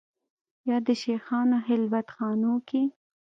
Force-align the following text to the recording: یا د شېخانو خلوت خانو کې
یا 0.69 0.77
د 0.87 0.89
شېخانو 1.01 1.57
خلوت 1.65 2.07
خانو 2.15 2.53
کې 2.67 2.83